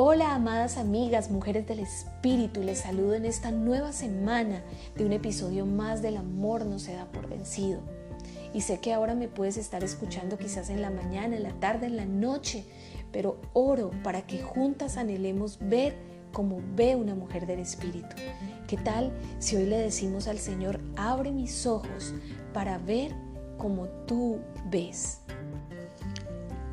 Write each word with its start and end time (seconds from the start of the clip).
Hola 0.00 0.36
amadas 0.36 0.78
amigas, 0.78 1.28
mujeres 1.28 1.66
del 1.66 1.80
Espíritu, 1.80 2.62
les 2.62 2.78
saludo 2.78 3.14
en 3.14 3.24
esta 3.24 3.50
nueva 3.50 3.90
semana 3.90 4.62
de 4.94 5.04
un 5.04 5.12
episodio 5.12 5.66
más 5.66 6.02
del 6.02 6.18
amor 6.18 6.66
no 6.66 6.78
se 6.78 6.94
da 6.94 7.06
por 7.06 7.28
vencido. 7.28 7.80
Y 8.54 8.60
sé 8.60 8.78
que 8.78 8.94
ahora 8.94 9.16
me 9.16 9.26
puedes 9.26 9.56
estar 9.56 9.82
escuchando 9.82 10.38
quizás 10.38 10.70
en 10.70 10.82
la 10.82 10.90
mañana, 10.90 11.36
en 11.36 11.42
la 11.42 11.58
tarde, 11.58 11.86
en 11.86 11.96
la 11.96 12.04
noche, 12.04 12.64
pero 13.10 13.40
oro 13.54 13.90
para 14.04 14.24
que 14.24 14.40
juntas 14.40 14.98
anhelemos 14.98 15.58
ver 15.60 15.96
como 16.32 16.60
ve 16.76 16.94
una 16.94 17.16
mujer 17.16 17.48
del 17.48 17.58
Espíritu. 17.58 18.14
¿Qué 18.68 18.76
tal 18.76 19.10
si 19.40 19.56
hoy 19.56 19.66
le 19.66 19.78
decimos 19.78 20.28
al 20.28 20.38
Señor, 20.38 20.78
abre 20.94 21.32
mis 21.32 21.66
ojos 21.66 22.14
para 22.54 22.78
ver 22.78 23.16
como 23.56 23.88
tú 24.06 24.38
ves? 24.70 25.22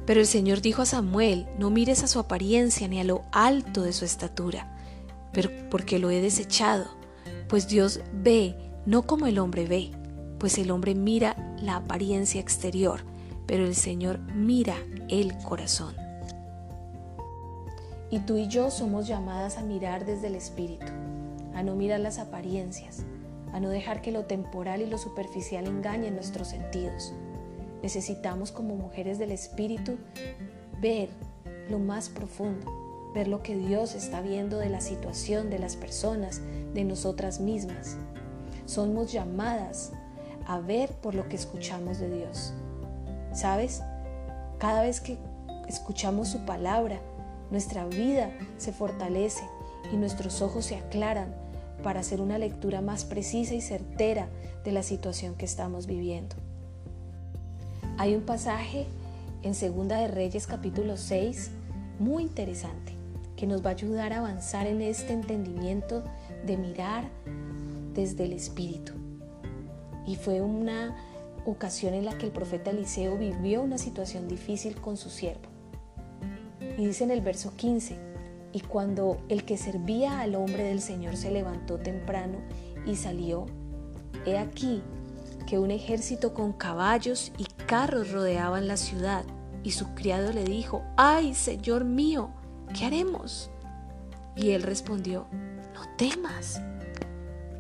Pero 0.05 0.19
el 0.19 0.27
Señor 0.27 0.61
dijo 0.61 0.83
a 0.83 0.85
Samuel, 0.85 1.47
no 1.57 1.69
mires 1.69 2.03
a 2.03 2.07
su 2.07 2.19
apariencia 2.19 2.87
ni 2.87 2.99
a 2.99 3.03
lo 3.03 3.23
alto 3.31 3.81
de 3.81 3.93
su 3.93 4.05
estatura, 4.05 4.77
pero 5.33 5.49
porque 5.69 5.97
lo 5.97 6.11
he 6.11 6.21
desechado, 6.21 6.85
pues 7.49 7.67
Dios 7.67 8.01
ve 8.13 8.55
no 8.85 9.03
como 9.03 9.25
el 9.25 9.39
hombre 9.39 9.65
ve, 9.65 9.91
pues 10.39 10.57
el 10.59 10.69
hombre 10.69 10.93
mira 10.93 11.55
la 11.59 11.77
apariencia 11.77 12.39
exterior, 12.39 13.01
pero 13.47 13.65
el 13.65 13.75
Señor 13.75 14.19
mira 14.33 14.75
el 15.09 15.35
corazón. 15.39 15.95
Y 18.11 18.19
tú 18.19 18.37
y 18.37 18.47
yo 18.47 18.69
somos 18.69 19.07
llamadas 19.07 19.57
a 19.57 19.63
mirar 19.63 20.05
desde 20.05 20.27
el 20.27 20.35
Espíritu, 20.35 20.85
a 21.55 21.63
no 21.63 21.75
mirar 21.75 21.99
las 21.99 22.19
apariencias, 22.19 23.03
a 23.53 23.59
no 23.59 23.69
dejar 23.69 24.01
que 24.01 24.11
lo 24.11 24.25
temporal 24.25 24.81
y 24.81 24.85
lo 24.85 24.99
superficial 24.99 25.65
engañen 25.65 26.13
nuestros 26.13 26.49
sentidos 26.49 27.13
Necesitamos 27.81 28.51
como 28.51 28.75
mujeres 28.75 29.19
del 29.19 29.31
Espíritu 29.31 29.97
ver 30.81 31.09
lo 31.69 31.79
más 31.79 32.09
profundo, 32.09 33.11
ver 33.13 33.27
lo 33.27 33.41
que 33.41 33.55
Dios 33.55 33.95
está 33.95 34.21
viendo 34.21 34.57
de 34.57 34.69
la 34.69 34.81
situación, 34.81 35.49
de 35.49 35.59
las 35.59 35.75
personas, 35.75 36.41
de 36.73 36.83
nosotras 36.83 37.39
mismas. 37.39 37.97
Somos 38.65 39.11
llamadas 39.11 39.91
a 40.47 40.59
ver 40.59 40.91
por 40.91 41.15
lo 41.15 41.27
que 41.29 41.35
escuchamos 41.35 41.99
de 41.99 42.09
Dios. 42.09 42.53
¿Sabes? 43.33 43.81
Cada 44.57 44.81
vez 44.81 45.01
que 45.01 45.17
escuchamos 45.67 46.29
su 46.29 46.45
palabra, 46.45 46.99
nuestra 47.51 47.85
vida 47.85 48.31
se 48.57 48.71
fortalece 48.71 49.43
y 49.91 49.97
nuestros 49.97 50.41
ojos 50.41 50.65
se 50.65 50.75
aclaran 50.75 51.35
para 51.83 51.99
hacer 51.99 52.21
una 52.21 52.37
lectura 52.37 52.81
más 52.81 53.05
precisa 53.05 53.53
y 53.53 53.61
certera 53.61 54.27
de 54.63 54.71
la 54.71 54.83
situación 54.83 55.35
que 55.35 55.45
estamos 55.45 55.85
viviendo. 55.85 56.35
Hay 57.97 58.13
un 58.13 58.23
pasaje 58.23 58.87
en 59.41 59.55
Segunda 59.55 59.97
de 59.97 60.09
Reyes 60.09 60.47
capítulo 60.47 60.97
6 60.97 61.51
muy 61.97 62.23
interesante 62.23 62.91
que 63.37 63.47
nos 63.47 63.65
va 63.65 63.69
a 63.69 63.73
ayudar 63.73 64.11
a 64.11 64.17
avanzar 64.17 64.67
en 64.67 64.81
este 64.81 65.13
entendimiento 65.13 66.03
de 66.45 66.57
mirar 66.57 67.05
desde 67.93 68.25
el 68.25 68.33
espíritu. 68.33 68.91
Y 70.05 70.17
fue 70.17 70.41
una 70.41 70.93
ocasión 71.45 71.93
en 71.93 72.03
la 72.03 72.17
que 72.17 72.25
el 72.25 72.33
profeta 72.33 72.71
Eliseo 72.71 73.17
vivió 73.17 73.61
una 73.61 73.77
situación 73.77 74.27
difícil 74.27 74.75
con 74.75 74.97
su 74.97 75.09
siervo. 75.09 75.47
Y 76.77 76.87
dice 76.87 77.05
en 77.05 77.11
el 77.11 77.21
verso 77.21 77.53
15, 77.55 77.95
y 78.51 78.59
cuando 78.59 79.19
el 79.29 79.45
que 79.45 79.55
servía 79.55 80.19
al 80.19 80.35
hombre 80.35 80.63
del 80.63 80.81
Señor 80.81 81.15
se 81.15 81.31
levantó 81.31 81.77
temprano 81.77 82.39
y 82.85 82.97
salió, 82.97 83.45
he 84.25 84.37
aquí 84.37 84.81
que 85.45 85.59
un 85.59 85.71
ejército 85.71 86.33
con 86.33 86.53
caballos 86.53 87.31
y 87.37 87.45
carros 87.65 88.11
rodeaban 88.11 88.67
la 88.67 88.77
ciudad, 88.77 89.25
y 89.63 89.71
su 89.71 89.93
criado 89.95 90.31
le 90.31 90.43
dijo, 90.43 90.83
¡ay, 90.95 91.33
Señor 91.33 91.85
mío! 91.85 92.29
¿Qué 92.77 92.85
haremos? 92.85 93.49
Y 94.35 94.51
él 94.51 94.63
respondió, 94.63 95.27
no 95.73 95.81
temas, 95.97 96.61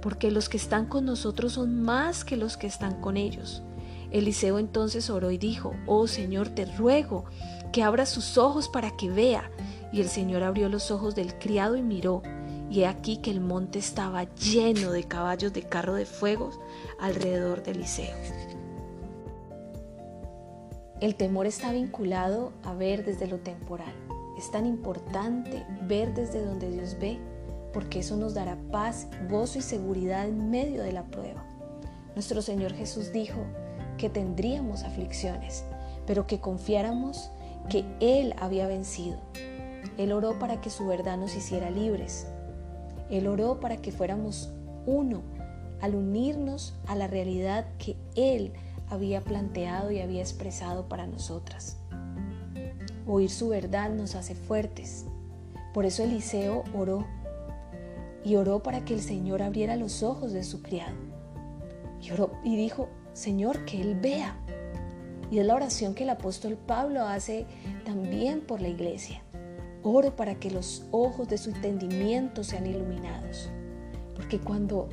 porque 0.01 0.29
los 0.29 0.49
que 0.49 0.57
están 0.57 0.85
con 0.85 1.05
nosotros 1.05 1.53
son 1.53 1.81
más 1.81 2.23
que 2.23 2.37
los 2.37 2.57
que 2.57 2.67
están 2.67 3.01
con 3.01 3.17
ellos. 3.17 3.63
Eliseo 4.11 4.59
entonces 4.59 5.09
oró 5.09 5.31
y 5.31 5.37
dijo, 5.37 5.73
oh 5.87 6.07
Señor, 6.07 6.49
te 6.49 6.65
ruego 6.65 7.25
que 7.71 7.83
abra 7.83 8.05
sus 8.05 8.37
ojos 8.37 8.69
para 8.69 8.95
que 8.95 9.09
vea. 9.09 9.49
Y 9.91 10.01
el 10.01 10.09
Señor 10.09 10.43
abrió 10.43 10.69
los 10.69 10.91
ojos 10.91 11.15
del 11.15 11.37
criado 11.39 11.75
y 11.75 11.81
miró, 11.81 12.21
y 12.69 12.81
he 12.81 12.87
aquí 12.87 13.17
que 13.17 13.31
el 13.31 13.41
monte 13.41 13.79
estaba 13.79 14.23
lleno 14.35 14.91
de 14.91 15.03
caballos 15.03 15.53
de 15.53 15.63
carro 15.63 15.93
de 15.93 16.05
fuego 16.05 16.49
alrededor 16.99 17.63
de 17.63 17.71
Eliseo. 17.71 18.15
El 21.01 21.15
temor 21.15 21.45
está 21.45 21.71
vinculado 21.71 22.53
a 22.63 22.73
ver 22.73 23.05
desde 23.05 23.27
lo 23.27 23.39
temporal. 23.39 23.93
Es 24.37 24.49
tan 24.51 24.65
importante 24.65 25.65
ver 25.83 26.13
desde 26.13 26.43
donde 26.43 26.71
Dios 26.71 26.97
ve, 26.99 27.19
porque 27.73 27.99
eso 27.99 28.15
nos 28.15 28.33
dará 28.33 28.57
paz, 28.71 29.07
gozo 29.29 29.59
y 29.59 29.61
seguridad 29.61 30.27
en 30.27 30.49
medio 30.49 30.81
de 30.83 30.93
la 30.93 31.03
prueba. 31.03 31.45
Nuestro 32.15 32.41
Señor 32.41 32.73
Jesús 32.73 33.11
dijo 33.11 33.41
que 33.97 34.09
tendríamos 34.09 34.83
aflicciones, 34.83 35.65
pero 36.07 36.27
que 36.27 36.39
confiáramos 36.39 37.29
que 37.69 37.85
Él 37.99 38.33
había 38.39 38.67
vencido. 38.67 39.19
Él 39.97 40.11
oró 40.11 40.39
para 40.39 40.61
que 40.61 40.69
su 40.69 40.87
verdad 40.87 41.17
nos 41.17 41.35
hiciera 41.35 41.69
libres. 41.69 42.27
Él 43.09 43.27
oró 43.27 43.59
para 43.59 43.77
que 43.77 43.91
fuéramos 43.91 44.49
uno 44.85 45.21
al 45.81 45.95
unirnos 45.95 46.73
a 46.87 46.95
la 46.95 47.07
realidad 47.07 47.65
que 47.77 47.95
Él 48.15 48.53
había 48.87 49.21
planteado 49.21 49.91
y 49.91 49.99
había 49.99 50.21
expresado 50.21 50.87
para 50.87 51.07
nosotras. 51.07 51.77
Oír 53.07 53.29
su 53.29 53.49
verdad 53.49 53.91
nos 53.91 54.15
hace 54.15 54.35
fuertes. 54.35 55.05
Por 55.73 55.85
eso 55.85 56.03
Eliseo 56.03 56.63
oró 56.73 57.05
y 58.23 58.35
oró 58.35 58.63
para 58.63 58.83
que 58.83 58.93
el 58.93 59.01
Señor 59.01 59.43
abriera 59.43 59.75
los 59.75 60.01
ojos 60.01 60.33
de 60.33 60.43
su 60.43 60.61
criado. 60.61 60.95
Y, 62.01 62.11
oró, 62.11 62.31
y 62.43 62.55
dijo, 62.55 62.89
Señor, 63.13 63.65
que 63.65 63.81
Él 63.81 63.95
vea. 63.95 64.37
Y 65.29 65.39
es 65.39 65.45
la 65.45 65.55
oración 65.55 65.93
que 65.93 66.03
el 66.03 66.09
apóstol 66.09 66.57
Pablo 66.57 67.03
hace 67.03 67.45
también 67.83 68.41
por 68.41 68.61
la 68.61 68.67
iglesia. 68.67 69.21
Oro 69.87 70.15
para 70.15 70.33
que 70.33 70.49
los 70.49 70.83
ojos 70.89 71.27
de 71.27 71.37
su 71.37 71.51
entendimiento 71.51 72.43
sean 72.43 72.65
iluminados. 72.65 73.51
Porque 74.15 74.39
cuando 74.39 74.89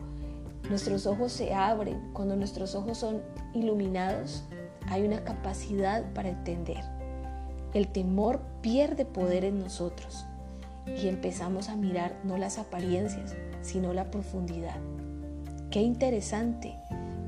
nuestros 0.68 1.06
ojos 1.06 1.32
se 1.32 1.54
abren, 1.54 2.10
cuando 2.12 2.36
nuestros 2.36 2.74
ojos 2.74 2.98
son 2.98 3.22
iluminados, 3.54 4.44
hay 4.90 5.04
una 5.04 5.24
capacidad 5.24 6.12
para 6.12 6.28
entender. 6.28 6.84
El 7.72 7.88
temor 7.88 8.42
pierde 8.60 9.06
poder 9.06 9.46
en 9.46 9.60
nosotros 9.60 10.26
y 10.86 11.08
empezamos 11.08 11.70
a 11.70 11.76
mirar 11.76 12.20
no 12.22 12.36
las 12.36 12.58
apariencias, 12.58 13.34
sino 13.62 13.94
la 13.94 14.10
profundidad. 14.10 14.76
Qué 15.70 15.80
interesante 15.80 16.76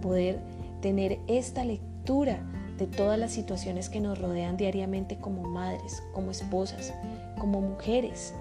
poder 0.02 0.38
tener 0.82 1.18
esta 1.28 1.64
lectura 1.64 2.44
de 2.78 2.86
todas 2.86 3.18
las 3.18 3.32
situaciones 3.32 3.88
que 3.88 4.00
nos 4.00 4.18
rodean 4.18 4.56
diariamente 4.56 5.16
como 5.18 5.42
madres, 5.42 6.02
como 6.12 6.30
esposas, 6.30 6.92
como 7.38 7.60
mujeres. 7.60 8.34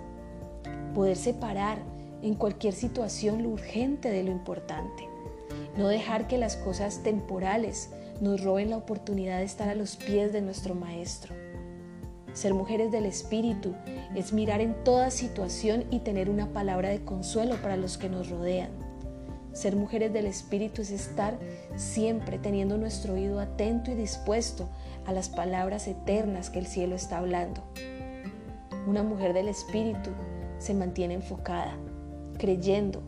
Poder 0.96 1.16
separar 1.16 1.78
en 2.22 2.36
cualquier 2.36 2.74
situación 2.74 3.44
lo 3.44 3.50
urgente 3.50 4.10
de 4.10 4.24
lo 4.24 4.32
importante. 4.32 5.08
No 5.78 5.88
dejar 5.88 6.28
que 6.28 6.38
las 6.38 6.56
cosas 6.56 7.04
temporales 7.04 7.90
nos 8.22 8.44
roben 8.44 8.70
la 8.70 8.78
oportunidad 8.78 9.40
de 9.40 9.46
estar 9.46 9.70
a 9.70 9.76
los 9.76 9.96
pies 9.96 10.32
de 10.34 10.42
nuestro 10.42 10.76
Maestro. 10.76 11.34
Ser 12.34 12.54
mujeres 12.54 12.92
del 12.92 13.06
Espíritu 13.06 13.76
es 14.16 14.34
mirar 14.34 14.62
en 14.62 14.74
toda 14.84 15.12
situación 15.12 15.86
y 15.92 16.00
tener 16.00 16.30
una 16.30 16.48
palabra 16.52 16.90
de 16.90 17.04
consuelo 17.04 17.58
para 17.62 17.78
los 17.78 17.98
que 17.98 18.10
nos 18.10 18.30
rodean. 18.30 18.83
Ser 19.54 19.76
mujeres 19.76 20.12
del 20.12 20.26
Espíritu 20.26 20.82
es 20.82 20.90
estar 20.90 21.38
siempre 21.76 22.40
teniendo 22.40 22.78
nuestro 22.78 23.14
oído 23.14 23.40
atento 23.40 23.92
y 23.92 23.96
dispuesto 23.96 24.68
a 25.06 25.14
las 25.14 25.30
palabras 25.30 25.88
eternas 25.88 26.50
que 26.50 26.60
el 26.60 26.66
cielo 26.66 26.96
está 26.96 27.20
hablando. 27.20 27.64
Una 28.88 29.04
mujer 29.04 29.34
del 29.34 29.48
Espíritu 29.48 30.10
se 30.58 30.74
mantiene 30.74 31.14
enfocada, 31.14 31.78
creyendo 32.40 33.02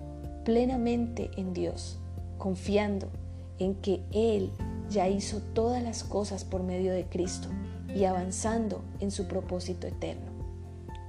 plenamente 0.44 1.31
en 1.36 1.53
Dios, 1.53 2.00
confiando 2.38 3.09
en 3.57 3.75
que 3.75 4.03
Él 4.12 4.51
ya 4.89 5.09
hizo 5.09 5.42
todas 5.42 5.81
las 5.81 6.03
cosas 6.03 6.44
por 6.44 6.62
medio 6.62 6.94
de 6.94 7.06
Cristo 7.06 7.47
y 7.95 8.06
avanzando 8.06 8.83
en 9.00 9.09
su 9.09 9.27
propósito 9.27 9.88
eterno. 9.88 10.31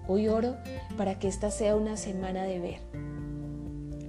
Hoy 0.08 0.28
oro 0.28 0.56
para 0.96 1.18
que 1.18 1.28
esta 1.28 1.50
sea 1.50 1.76
una 1.76 1.96
semana 1.96 2.44
de 2.44 2.58
ver, 2.58 2.78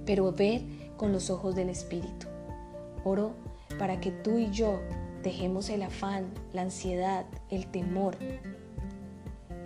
pero 0.06 0.32
ver 0.32 0.62
con 0.98 1.12
los 1.12 1.30
ojos 1.30 1.54
del 1.54 1.70
Espíritu. 1.70 2.26
Oro 3.04 3.32
para 3.78 4.00
que 4.00 4.10
tú 4.10 4.36
y 4.36 4.50
yo 4.50 4.80
dejemos 5.22 5.70
el 5.70 5.82
afán, 5.82 6.26
la 6.52 6.62
ansiedad, 6.62 7.24
el 7.48 7.66
temor, 7.70 8.16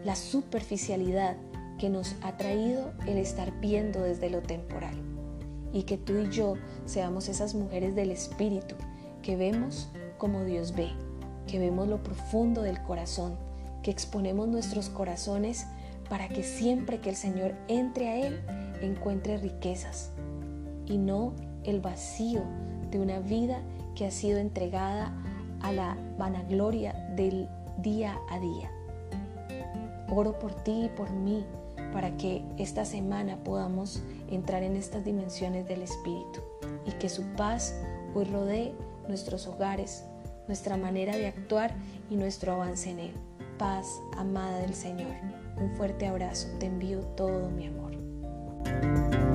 la 0.04 0.14
superficialidad 0.14 1.36
que 1.78 1.88
nos 1.88 2.14
ha 2.22 2.36
traído 2.36 2.92
el 3.06 3.18
estar 3.18 3.58
viendo 3.58 4.02
desde 4.02 4.30
lo 4.30 4.42
temporal. 4.42 4.94
Y 5.72 5.84
que 5.84 5.96
tú 5.96 6.18
y 6.18 6.28
yo 6.28 6.54
seamos 6.84 7.28
esas 7.28 7.54
mujeres 7.54 7.96
del 7.96 8.10
Espíritu 8.10 8.76
que 9.22 9.36
vemos 9.36 9.88
como 10.18 10.44
Dios 10.44 10.74
ve, 10.74 10.90
que 11.46 11.58
vemos 11.58 11.88
lo 11.88 12.02
profundo 12.02 12.62
del 12.62 12.80
corazón, 12.82 13.36
que 13.82 13.90
exponemos 13.90 14.48
nuestros 14.48 14.90
corazones 14.90 15.66
para 16.08 16.28
que 16.28 16.42
siempre 16.42 17.00
que 17.00 17.10
el 17.10 17.16
Señor 17.16 17.54
entre 17.68 18.08
a 18.08 18.26
Él 18.26 18.40
encuentre 18.82 19.38
riquezas 19.38 20.10
y 20.92 20.98
no 20.98 21.32
el 21.64 21.80
vacío 21.80 22.42
de 22.90 23.00
una 23.00 23.18
vida 23.20 23.62
que 23.94 24.06
ha 24.06 24.10
sido 24.10 24.38
entregada 24.38 25.14
a 25.62 25.72
la 25.72 25.96
vanagloria 26.18 26.92
del 27.16 27.48
día 27.78 28.18
a 28.30 28.38
día. 28.38 28.70
Oro 30.10 30.38
por 30.38 30.52
ti 30.52 30.84
y 30.84 30.88
por 30.88 31.10
mí 31.10 31.46
para 31.92 32.16
que 32.16 32.44
esta 32.58 32.84
semana 32.84 33.36
podamos 33.42 34.02
entrar 34.30 34.62
en 34.62 34.76
estas 34.76 35.04
dimensiones 35.04 35.66
del 35.66 35.82
Espíritu 35.82 36.40
y 36.86 36.92
que 36.92 37.08
su 37.08 37.22
paz 37.36 37.74
hoy 38.14 38.24
rodee 38.24 38.74
nuestros 39.08 39.46
hogares, 39.46 40.04
nuestra 40.46 40.76
manera 40.76 41.16
de 41.16 41.26
actuar 41.26 41.74
y 42.10 42.16
nuestro 42.16 42.52
avance 42.52 42.90
en 42.90 42.98
Él. 42.98 43.12
Paz, 43.58 43.86
amada 44.18 44.58
del 44.58 44.74
Señor. 44.74 45.12
Un 45.56 45.70
fuerte 45.76 46.06
abrazo. 46.06 46.48
Te 46.58 46.66
envío 46.66 47.00
todo 47.16 47.48
mi 47.50 47.66
amor. 47.66 49.31